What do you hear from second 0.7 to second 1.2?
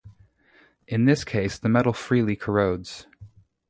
In